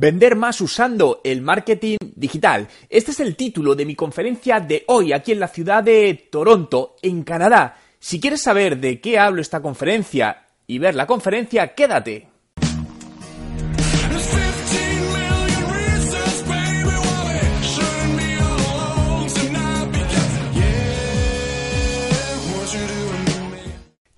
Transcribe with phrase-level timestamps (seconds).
[0.00, 2.68] Vender más usando el marketing digital.
[2.88, 6.94] Este es el título de mi conferencia de hoy aquí en la ciudad de Toronto,
[7.02, 7.76] en Canadá.
[7.98, 12.28] Si quieres saber de qué hablo esta conferencia y ver la conferencia, quédate.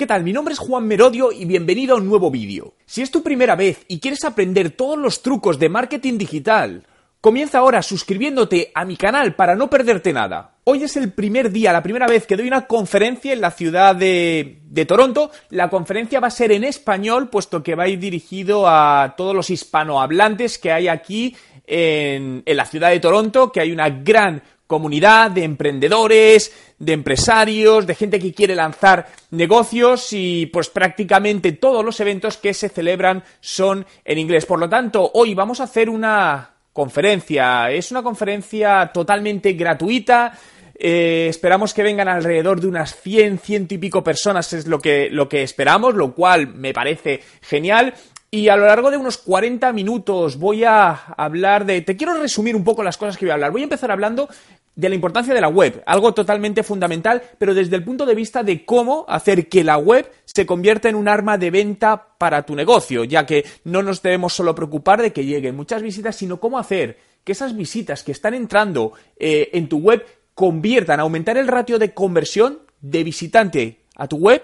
[0.00, 0.24] ¿Qué tal?
[0.24, 2.72] Mi nombre es Juan Merodio y bienvenido a un nuevo vídeo.
[2.86, 6.86] Si es tu primera vez y quieres aprender todos los trucos de marketing digital,
[7.20, 10.54] comienza ahora suscribiéndote a mi canal para no perderte nada.
[10.64, 13.94] Hoy es el primer día, la primera vez que doy una conferencia en la ciudad
[13.94, 15.32] de, Toronto.
[15.50, 19.34] La conferencia va a ser en español, puesto que va a ir dirigido a todos
[19.34, 21.36] los hispanohablantes que hay aquí
[21.66, 27.88] en, en la ciudad de Toronto, que hay una gran comunidad de emprendedores, de empresarios,
[27.88, 33.24] de gente que quiere lanzar negocios y pues prácticamente todos los eventos que se celebran
[33.40, 34.46] son en inglés.
[34.46, 37.72] Por lo tanto, hoy vamos a hacer una conferencia.
[37.72, 40.38] Es una conferencia totalmente gratuita.
[40.78, 45.08] Eh, esperamos que vengan alrededor de unas 100, ciento y pico personas, es lo que,
[45.10, 47.92] lo que esperamos, lo cual me parece genial.
[48.32, 51.80] Y a lo largo de unos 40 minutos voy a hablar de...
[51.80, 53.50] Te quiero resumir un poco las cosas que voy a hablar.
[53.50, 54.28] Voy a empezar hablando
[54.74, 58.42] de la importancia de la web, algo totalmente fundamental, pero desde el punto de vista
[58.42, 62.54] de cómo hacer que la web se convierta en un arma de venta para tu
[62.54, 66.58] negocio, ya que no nos debemos solo preocupar de que lleguen muchas visitas, sino cómo
[66.58, 70.04] hacer que esas visitas que están entrando eh, en tu web
[70.34, 74.42] conviertan, aumentar el ratio de conversión de visitante a tu web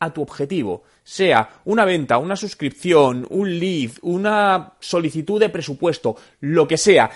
[0.00, 6.66] a tu objetivo, sea una venta, una suscripción, un lead, una solicitud de presupuesto, lo
[6.66, 7.10] que sea.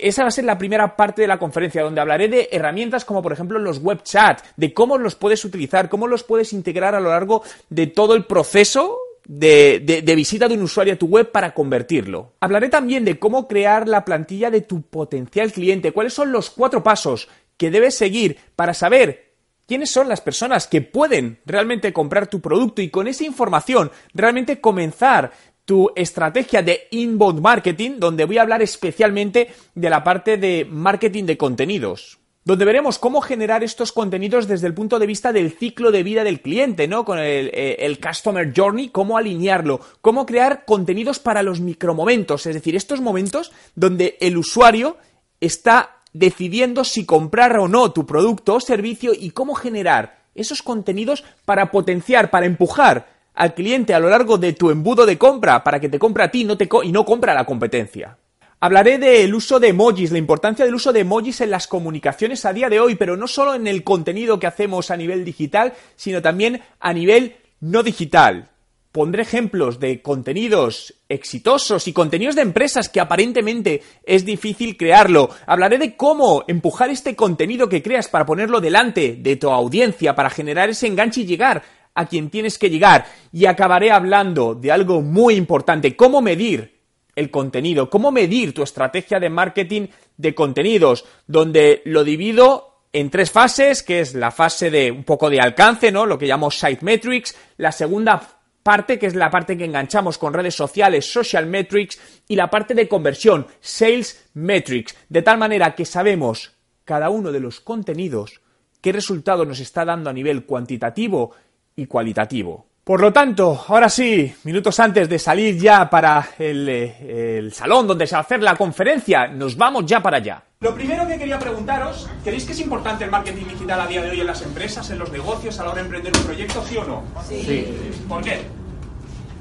[0.00, 3.22] Esa va a ser la primera parte de la conferencia donde hablaré de herramientas como
[3.22, 7.00] por ejemplo los web chat, de cómo los puedes utilizar, cómo los puedes integrar a
[7.00, 11.30] lo largo de todo el proceso de, de, visita de un usuario a tu web
[11.30, 12.32] para convertirlo.
[12.40, 16.82] Hablaré también de cómo crear la plantilla de tu potencial cliente, cuáles son los cuatro
[16.82, 19.27] pasos que debes seguir para saber
[19.68, 24.60] quiénes son las personas que pueden realmente comprar tu producto y con esa información realmente
[24.60, 25.30] comenzar
[25.66, 31.24] tu estrategia de inbound marketing, donde voy a hablar especialmente de la parte de marketing
[31.24, 32.18] de contenidos
[32.48, 36.24] donde veremos cómo generar estos contenidos desde el punto de vista del ciclo de vida
[36.24, 37.04] del cliente, ¿no?
[37.04, 42.74] Con el, eh, Customer Journey, cómo alinearlo, cómo crear contenidos para los micromomentos, es decir,
[42.74, 44.96] estos momentos donde el usuario
[45.42, 51.24] está decidiendo si comprar o no tu producto o servicio y cómo generar esos contenidos
[51.44, 55.80] para potenciar, para empujar al cliente a lo largo de tu embudo de compra para
[55.80, 56.46] que te compre a ti
[56.82, 58.18] y no compra a la competencia.
[58.60, 62.52] Hablaré del uso de emojis, la importancia del uso de emojis en las comunicaciones a
[62.52, 66.20] día de hoy, pero no solo en el contenido que hacemos a nivel digital, sino
[66.20, 68.50] también a nivel no digital
[68.98, 75.30] pondré ejemplos de contenidos exitosos y contenidos de empresas que aparentemente es difícil crearlo.
[75.46, 80.30] Hablaré de cómo empujar este contenido que creas para ponerlo delante de tu audiencia, para
[80.30, 81.62] generar ese enganche y llegar
[81.94, 83.06] a quien tienes que llegar.
[83.32, 86.80] Y acabaré hablando de algo muy importante, cómo medir
[87.14, 93.30] el contenido, cómo medir tu estrategia de marketing de contenidos, donde lo divido en tres
[93.30, 96.04] fases, que es la fase de un poco de alcance, ¿no?
[96.04, 98.37] Lo que llamo site metrics, la segunda
[98.68, 101.98] parte que es la parte que enganchamos con redes sociales, social metrics
[102.28, 106.52] y la parte de conversión, sales metrics, de tal manera que sabemos
[106.84, 108.42] cada uno de los contenidos
[108.82, 111.30] qué resultado nos está dando a nivel cuantitativo
[111.76, 112.66] y cualitativo.
[112.88, 117.86] Por lo tanto, ahora sí, minutos antes de salir ya para el, eh, el, salón
[117.86, 120.42] donde se va a hacer la conferencia, nos vamos ya para allá.
[120.60, 124.12] Lo primero que quería preguntaros, ¿creéis que es importante el marketing digital a día de
[124.12, 126.78] hoy en las empresas, en los negocios, a la hora de emprender un proyecto, sí
[126.78, 127.02] o no?
[127.28, 127.42] Sí.
[127.44, 127.66] sí.
[128.08, 128.40] ¿Por qué?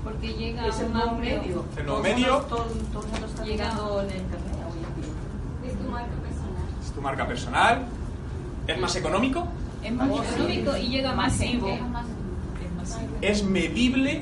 [0.04, 1.66] porque llega es el nuevo medio.
[1.78, 2.26] El nuevo medio.
[2.50, 5.72] Todo, todo, el mundo está llegando en internet hoy en día.
[5.72, 6.82] Es tu marca personal.
[6.82, 7.86] Es tu marca personal.
[8.68, 9.48] ¿Es más económico?
[9.82, 11.40] Es más económico y llega más,
[13.22, 14.22] es medible,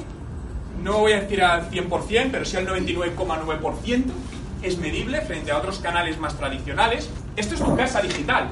[0.84, 4.04] no voy a decir al 100%, pero sí al 99,9%.
[4.62, 7.10] Es medible frente a otros canales más tradicionales.
[7.36, 8.50] Esto es tu casa digital.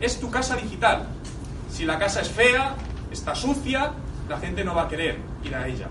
[0.00, 1.06] Es tu casa digital.
[1.70, 2.74] Si la casa es fea,
[3.10, 3.92] está sucia,
[4.28, 5.88] la gente no va a querer ir a ella.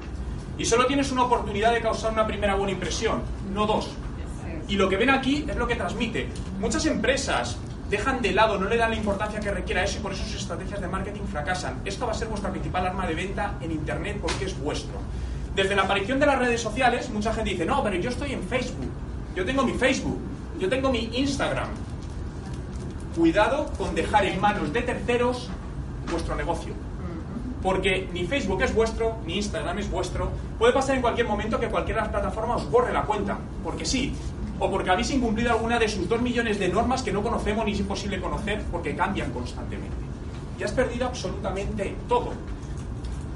[0.58, 3.22] Y solo tienes una oportunidad de causar una primera buena impresión,
[3.54, 3.90] no dos.
[4.68, 6.30] Y lo que ven aquí es lo que transmite.
[6.60, 7.58] Muchas empresas
[7.94, 10.42] dejan de lado, no le dan la importancia que requiera eso y por eso sus
[10.42, 11.80] estrategias de marketing fracasan.
[11.86, 14.96] Esto va a ser vuestra principal arma de venta en Internet porque es vuestro.
[15.56, 18.42] Desde la aparición de las redes sociales, mucha gente dice, no, pero yo estoy en
[18.42, 18.90] Facebook,
[19.36, 20.18] yo tengo mi Facebook,
[20.60, 21.70] yo tengo mi Instagram.
[23.16, 25.52] Cuidado con dejar en manos de terceros
[26.10, 26.74] vuestro negocio.
[27.62, 30.32] Porque ni Facebook es vuestro, ni Instagram es vuestro.
[30.58, 33.86] Puede pasar en cualquier momento que cualquiera de las plataformas os borre la cuenta, porque
[33.86, 34.16] sí.
[34.64, 37.74] O porque habéis incumplido alguna de sus dos millones de normas que no conocemos ni
[37.74, 39.98] es imposible conocer porque cambian constantemente.
[40.58, 42.32] Y has perdido absolutamente todo.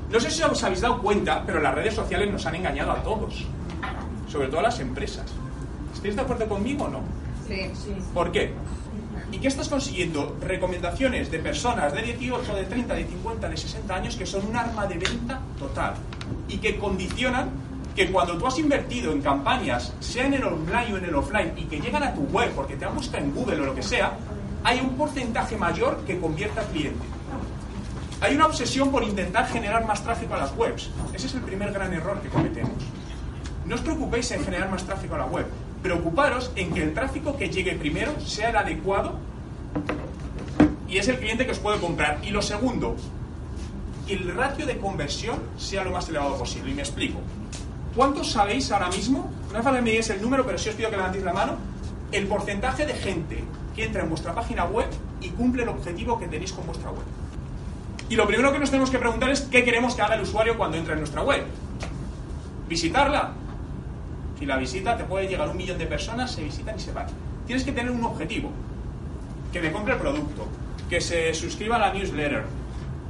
[0.09, 3.03] No sé si os habéis dado cuenta, pero las redes sociales nos han engañado a
[3.03, 3.45] todos.
[4.29, 5.25] Sobre todo a las empresas.
[5.94, 7.01] ¿Estáis de acuerdo conmigo o no?
[7.45, 7.94] Sí, sí.
[8.13, 8.53] ¿Por qué?
[9.30, 10.38] ¿Y qué estás consiguiendo?
[10.39, 14.56] Recomendaciones de personas de 18, de 30, de 50, de 60 años que son un
[14.56, 15.95] arma de venta total
[16.47, 17.67] y que condicionan
[17.97, 21.53] que cuando tú has invertido en campañas, sea en el online o en el offline,
[21.57, 23.81] y que llegan a tu web porque te han buscado en Google o lo que
[23.81, 24.15] sea,
[24.63, 27.03] hay un porcentaje mayor que convierta al cliente.
[28.21, 30.91] Hay una obsesión por intentar generar más tráfico a las webs.
[31.11, 32.83] Ese es el primer gran error que cometemos.
[33.65, 35.47] No os preocupéis en generar más tráfico a la web.
[35.81, 39.15] Preocuparos en que el tráfico que llegue primero sea el adecuado
[40.88, 42.19] y es el cliente que os puede comprar.
[42.23, 42.95] Y lo segundo,
[44.05, 46.69] que el ratio de conversión sea lo más elevado posible.
[46.71, 47.19] Y me explico.
[47.97, 49.31] ¿Cuántos sabéis ahora mismo?
[49.51, 51.33] No hace falta que me digáis el número, pero si os pido que levantéis la
[51.33, 51.53] mano.
[52.11, 53.44] El porcentaje de gente
[53.75, 54.85] que entra en vuestra página web
[55.19, 57.01] y cumple el objetivo que tenéis con vuestra web.
[58.07, 60.55] Y lo primero que nos tenemos que preguntar es qué queremos que haga el usuario
[60.59, 61.44] cuando entra en nuestra web.
[62.69, 63.33] ¿Visitarla?
[64.38, 67.07] Si la visita, te puede llegar un millón de personas, se visitan y se van.
[67.47, 68.51] Tienes que tener un objetivo.
[69.51, 70.47] Que me compre el producto,
[70.88, 72.45] que se suscriba a la newsletter,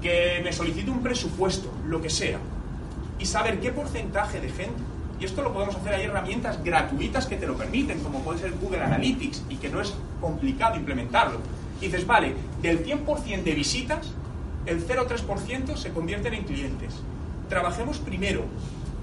[0.01, 2.39] que me solicite un presupuesto, lo que sea.
[3.19, 4.81] Y saber qué porcentaje de gente.
[5.19, 8.51] Y esto lo podemos hacer, hay herramientas gratuitas que te lo permiten, como puede ser
[8.51, 11.39] Google Analytics, y que no es complicado implementarlo.
[11.81, 14.13] Y dices, vale, del 100% de visitas,
[14.67, 17.01] el 0,3% se convierten en clientes.
[17.49, 18.43] Trabajemos primero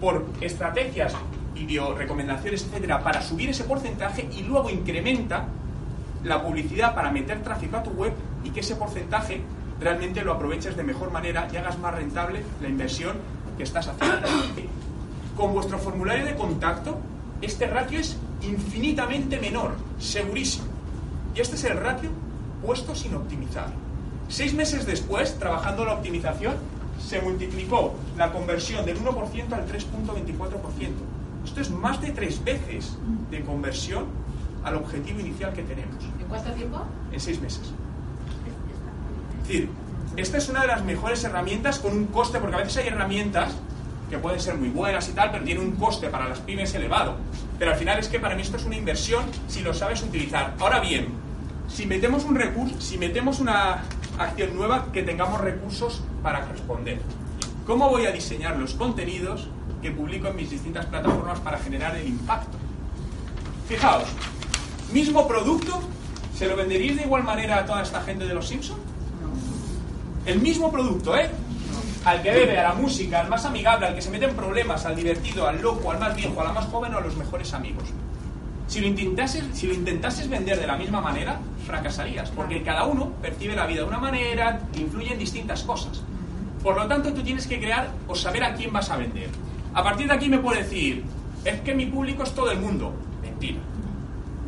[0.01, 1.15] por estrategias,
[1.55, 5.47] video, recomendaciones, etcétera, para subir ese porcentaje y luego incrementa
[6.25, 8.13] la publicidad para meter tráfico a tu web
[8.45, 9.41] y que ese porcentaje
[9.81, 13.17] realmente lo aproveches de mejor manera y hagas más rentable la inversión
[13.57, 14.29] que estás haciendo.
[15.37, 16.99] Con vuestro formulario de contacto,
[17.43, 20.67] este ratio es infinitamente menor, segurísimo.
[21.35, 22.11] Y este es el ratio
[22.65, 23.69] puesto sin optimizar.
[24.29, 26.55] Seis meses después, trabajando la optimización,
[26.99, 31.15] se multiplicó la conversión del 1% al 3.24%.
[31.45, 32.97] Esto es más de tres veces
[33.31, 34.07] de conversión
[34.65, 36.03] al objetivo inicial que tenemos.
[36.19, 36.79] ¿En cuánto tiempo?
[37.13, 37.73] En seis meses.
[39.43, 39.69] Es decir,
[40.17, 43.53] esta es una de las mejores herramientas con un coste, porque a veces hay herramientas
[44.09, 47.17] que pueden ser muy buenas y tal, pero tienen un coste para las pymes elevado.
[47.59, 50.55] Pero al final es que para mí esto es una inversión si lo sabes utilizar.
[50.61, 51.09] Ahora bien,
[51.69, 53.83] si metemos un recurso, si metemos una
[54.19, 57.01] acción nueva, que tengamos recursos para responder.
[57.67, 59.49] ¿Cómo voy a diseñar los contenidos
[59.83, 62.57] que publico en mis distintas plataformas para generar el impacto?
[63.69, 64.05] Fijaos,
[64.93, 65.81] mismo producto,
[66.37, 68.94] ¿se lo venderíais de igual manera a toda esta gente de los Simpsons?
[70.27, 71.31] El mismo producto, ¿eh?
[72.05, 74.85] Al que bebe, a la música, al más amigable, al que se mete en problemas,
[74.87, 77.53] al divertido, al loco, al más viejo, a la más joven o a los mejores
[77.55, 77.85] amigos.
[78.67, 83.11] Si lo, intentases, si lo intentases vender de la misma manera, fracasarías, porque cada uno
[83.21, 86.03] percibe la vida de una manera, influye en distintas cosas.
[86.63, 89.29] Por lo tanto, tú tienes que crear o saber a quién vas a vender.
[89.75, 91.05] A partir de aquí me puede decir,
[91.45, 92.95] es que mi público es todo el mundo.
[93.21, 93.59] Mentira.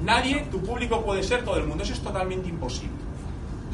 [0.02, 3.06] Nadie, tu público puede ser todo el mundo, eso es totalmente imposible.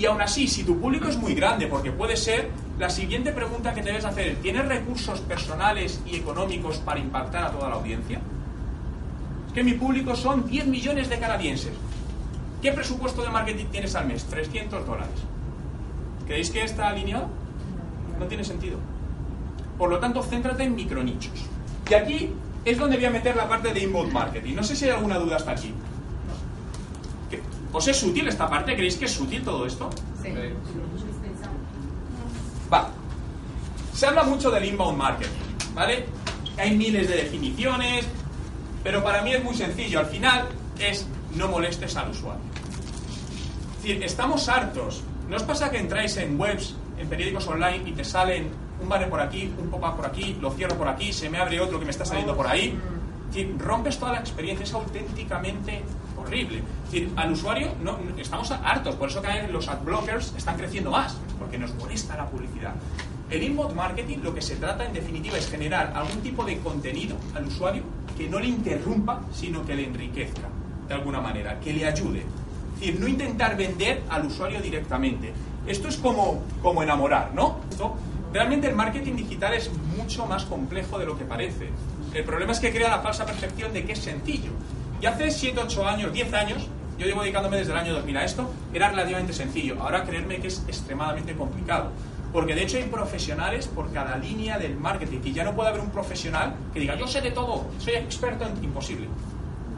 [0.02, 3.72] Y aún así, si tu público es muy grande, porque puede ser, la siguiente pregunta
[3.72, 8.20] que debes hacer, ¿tienes recursos personales y económicos para impactar a toda la audiencia?
[9.46, 11.70] Es que mi público son 10 millones de canadienses.
[12.60, 14.24] ¿Qué presupuesto de marketing tienes al mes?
[14.24, 15.14] 300 dólares.
[16.26, 17.28] ¿Creéis que está alineado?
[18.18, 18.78] No tiene sentido.
[19.78, 21.46] Por lo tanto, céntrate en micronichos.
[21.88, 22.30] Y aquí
[22.64, 24.56] es donde voy a meter la parte de inbound marketing.
[24.56, 25.72] No sé si hay alguna duda hasta aquí.
[27.72, 28.74] ¿Qué- ¿Os es útil esta parte?
[28.74, 29.90] ¿Creéis que es útil todo esto?
[30.22, 30.28] Sí.
[32.72, 32.90] Va.
[33.94, 35.30] Se habla mucho del inbound marketing,
[35.74, 36.06] ¿vale?
[36.58, 38.06] Hay miles de definiciones,
[38.82, 40.00] pero para mí es muy sencillo.
[40.00, 40.48] Al final
[40.78, 42.42] es no molestes al usuario.
[43.76, 45.02] Es decir, estamos hartos.
[45.28, 48.50] ¿No os pasa que entráis en webs, en periódicos online y te salen
[48.82, 51.60] un banner por aquí, un pop-up por aquí, lo cierro por aquí, se me abre
[51.60, 52.78] otro que me está saliendo por ahí?
[53.30, 55.82] Es decir, rompes toda la experiencia, es auténticamente
[56.32, 56.58] horrible.
[56.86, 61.16] Es decir, al usuario no, estamos hartos, por eso que los adblockers están creciendo más,
[61.38, 62.72] porque nos molesta la publicidad.
[63.30, 67.16] El inbound marketing lo que se trata en definitiva es generar algún tipo de contenido
[67.34, 67.82] al usuario
[68.16, 70.48] que no le interrumpa, sino que le enriquezca
[70.88, 72.20] de alguna manera, que le ayude.
[72.74, 75.32] Es decir, no intentar vender al usuario directamente.
[75.66, 77.60] Esto es como, como enamorar, ¿no?
[77.70, 77.94] Esto-
[78.32, 81.68] realmente el marketing digital es mucho más complejo de lo que parece.
[82.12, 84.50] El problema es que crea la falsa percepción de que es sencillo.
[85.02, 88.24] Y hace 7, 8 años, 10 años, yo llevo dedicándome desde el año 2000 a
[88.24, 89.76] esto, era relativamente sencillo.
[89.80, 91.90] Ahora creerme que es extremadamente complicado.
[92.32, 95.18] Porque de hecho hay profesionales por cada línea del marketing.
[95.24, 98.46] Y ya no puede haber un profesional que diga, yo sé de todo, soy experto
[98.46, 98.62] en...
[98.62, 99.08] Imposible.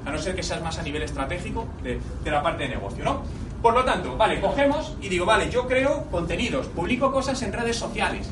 [0.05, 3.03] A no ser que seas más a nivel estratégico de, de la parte de negocio,
[3.03, 3.23] ¿no?
[3.63, 7.77] Por lo tanto, vale, cogemos y digo, vale, yo creo contenidos, publico cosas en redes
[7.77, 8.29] sociales.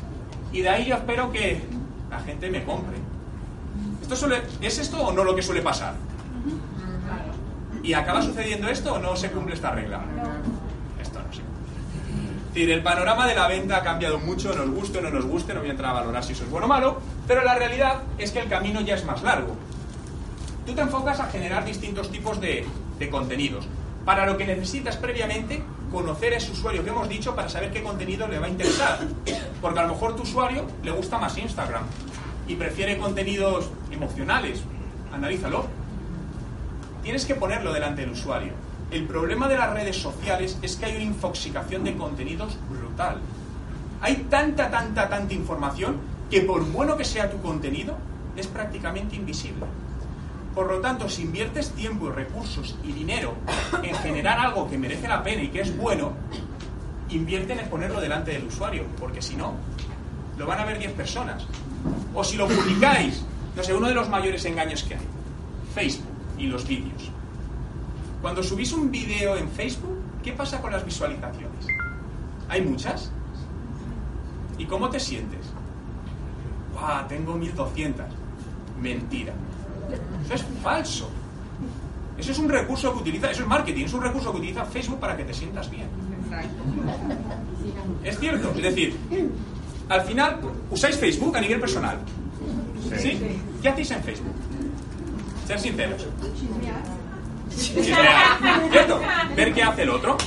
[0.51, 1.59] Y de ahí yo espero que
[2.11, 2.97] la gente me compre.
[3.99, 5.95] ¿Esto suele, ¿Es esto o no lo que suele pasar?
[7.83, 10.01] ¿Y acaba sucediendo esto o no se cumple esta regla?
[11.01, 11.63] Esto no se cumple.
[12.47, 15.25] Es decir, el panorama de la venta ha cambiado mucho, nos guste o no nos
[15.25, 17.55] guste, no voy a entrar a valorar si eso es bueno o malo, pero la
[17.55, 19.57] realidad es que el camino ya es más largo.
[20.65, 22.65] Tú te enfocas a generar distintos tipos de,
[22.99, 23.67] de contenidos.
[24.05, 25.61] Para lo que necesitas previamente
[25.91, 28.99] conocer a ese usuario que hemos dicho para saber qué contenido le va a interesar.
[29.61, 31.83] Porque a lo mejor tu usuario le gusta más Instagram
[32.47, 34.61] y prefiere contenidos emocionales.
[35.11, 35.82] Analízalo.
[37.03, 38.53] Tienes que ponerlo delante del usuario.
[38.89, 43.17] El problema de las redes sociales es que hay una infoxicación de contenidos brutal.
[44.01, 45.97] Hay tanta, tanta, tanta información
[46.29, 47.97] que por bueno que sea tu contenido,
[48.37, 49.65] es prácticamente invisible.
[50.55, 53.35] Por lo tanto, si inviertes tiempo y recursos y dinero
[53.83, 56.13] en generar algo que merece la pena y que es bueno,
[57.09, 59.53] invierte en ponerlo delante del usuario, porque si no,
[60.37, 61.45] lo van a ver 10 personas.
[62.13, 65.07] O si lo publicáis, no sé, uno de los mayores engaños que hay,
[65.75, 66.12] Facebook
[66.43, 67.09] y los vídeos.
[68.21, 71.67] Cuando subís un vídeo en Facebook, ¿qué pasa con las visualizaciones?
[72.49, 73.11] ¿Hay muchas?
[74.57, 75.47] ¿Y cómo te sientes?
[76.73, 77.07] ¡Guau!
[77.07, 78.05] Tengo 1200.
[78.81, 79.33] Mentira.
[80.25, 81.09] Eso es falso.
[82.17, 84.99] Eso es un recurso que utiliza, eso es marketing, es un recurso que utiliza Facebook
[84.99, 85.87] para que te sientas bien.
[88.03, 88.95] Es cierto, es decir,
[89.89, 91.97] al final, ¿usáis Facebook a nivel personal?
[92.97, 93.19] ¿Sí?
[93.61, 94.33] ¿Qué hacéis en Facebook?
[95.45, 96.07] Ser sinceros.
[97.49, 99.01] ¿Cierto?
[99.35, 100.17] Ver qué hace el otro.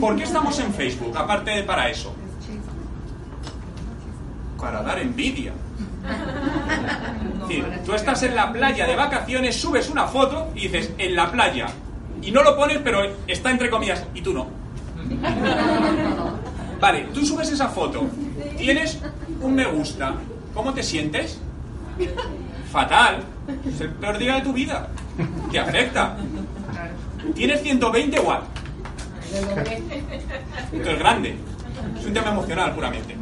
[0.00, 2.14] ¿Por qué estamos en Facebook, aparte de para eso?
[4.58, 5.52] Para dar envidia.
[7.48, 11.30] Es tú estás en la playa de vacaciones, subes una foto y dices, en la
[11.30, 11.66] playa.
[12.22, 14.48] Y no lo pones, pero está entre comillas, y tú no.
[16.80, 18.06] Vale, tú subes esa foto,
[18.58, 18.98] tienes
[19.40, 20.14] un me gusta,
[20.54, 21.40] ¿cómo te sientes?
[22.70, 23.22] Fatal.
[23.66, 24.88] Es el peor día de tu vida.
[25.50, 26.16] Te afecta.
[27.34, 28.46] Tienes 120 watts.
[30.72, 31.36] Esto es grande.
[31.98, 33.16] Es un tema emocional puramente.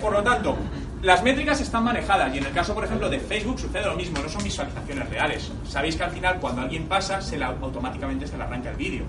[0.00, 0.56] Por lo tanto,
[1.02, 4.18] las métricas están manejadas y en el caso, por ejemplo, de Facebook sucede lo mismo,
[4.20, 5.52] no son visualizaciones reales.
[5.68, 9.04] Sabéis que al final cuando alguien pasa, se la, automáticamente se le arranca el vídeo.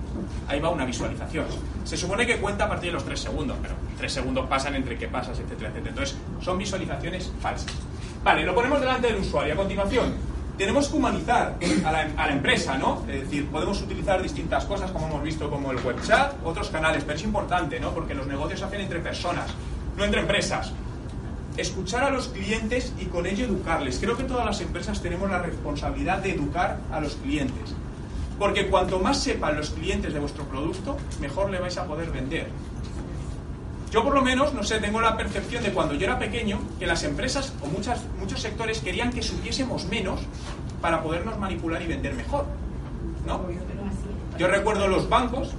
[0.46, 1.46] Ahí va una visualización.
[1.82, 4.96] Se supone que cuenta a partir de los 3 segundos, pero 3 segundos pasan entre
[4.96, 5.90] que pasas, etcétera, etcétera.
[5.90, 7.72] Entonces, son visualizaciones falsas.
[8.22, 9.54] Vale, lo ponemos delante del usuario.
[9.54, 10.14] A continuación,
[10.58, 13.02] tenemos que humanizar a la, empresa, ¿no?
[13.08, 17.02] Es decir, podemos utilizar distintas cosas, como hemos visto, como el web chat, otros canales,
[17.04, 17.90] pero es importante, ¿no?
[17.90, 19.50] Porque los negocios se hacen entre personas,
[19.96, 20.72] no entre empresas
[21.56, 23.98] escuchar a los clientes y con ello educarles.
[23.98, 27.74] Creo que todas las empresas tenemos la responsabilidad de educar a los clientes.
[28.38, 32.48] Porque cuanto más sepan los clientes de vuestro producto, mejor le vais a poder vender.
[33.90, 36.86] Yo por lo menos, no sé, tengo la percepción de cuando yo era pequeño que
[36.86, 40.20] las empresas o muchas, muchos sectores querían que supiésemos menos
[40.80, 42.46] para podernos manipular y vender mejor.
[43.26, 43.42] ¿No?
[44.38, 45.50] Yo recuerdo los bancos,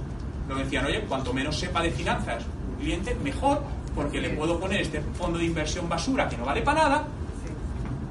[0.48, 3.62] lo decían, oye, cuanto menos sepa de finanzas un cliente, mejor,
[3.94, 7.04] porque le puedo poner este fondo de inversión basura que no vale para nada,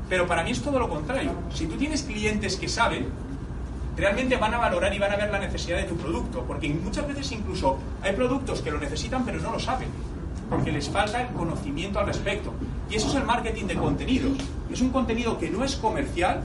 [0.07, 1.31] pero para mí es todo lo contrario.
[1.51, 3.07] Si tú tienes clientes que saben,
[3.97, 7.07] realmente van a valorar y van a ver la necesidad de tu producto, porque muchas
[7.07, 9.89] veces incluso hay productos que lo necesitan pero no lo saben,
[10.51, 12.53] porque les falta el conocimiento al respecto.
[12.91, 14.37] Y eso es el marketing de contenidos.
[14.71, 16.43] Es un contenido que no es comercial,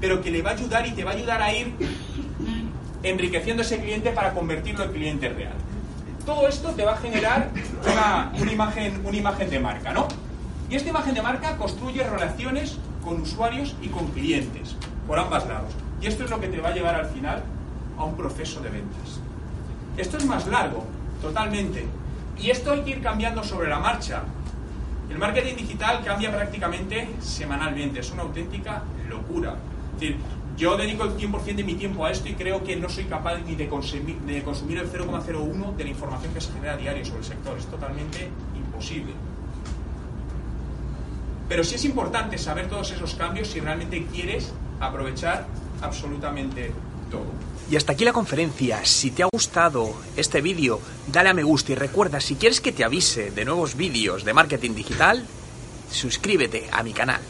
[0.00, 1.72] pero que le va a ayudar y te va a ayudar a ir
[3.04, 5.54] enriqueciendo ese cliente para convertirlo en cliente real
[6.24, 7.50] todo esto te va a generar
[7.82, 10.06] una, una, imagen, una imagen de marca, ¿no?
[10.70, 14.76] Y esta imagen de marca construye relaciones con usuarios y con clientes,
[15.06, 15.72] por ambos lados.
[16.00, 17.42] Y esto es lo que te va a llevar al final
[17.98, 19.20] a un proceso de ventas.
[19.96, 20.84] Esto es más largo,
[21.20, 21.84] totalmente.
[22.38, 24.22] Y esto hay que ir cambiando sobre la marcha.
[25.10, 29.56] El marketing digital cambia prácticamente semanalmente, es una auténtica locura.
[29.94, 30.16] Es decir,
[30.56, 33.38] yo dedico el 100% de mi tiempo a esto y creo que no soy capaz
[33.38, 37.18] ni de consumir, de consumir el 0,01 de la información que se genera diario sobre
[37.20, 37.58] el sector.
[37.58, 39.12] Es totalmente imposible.
[41.48, 45.46] Pero sí es importante saber todos esos cambios si realmente quieres aprovechar
[45.80, 46.72] absolutamente.
[47.70, 48.84] Y hasta aquí la conferencia.
[48.84, 52.72] Si te ha gustado este vídeo, dale a me gusta y recuerda, si quieres que
[52.72, 55.24] te avise de nuevos vídeos de marketing digital,
[55.90, 57.22] suscríbete a mi canal.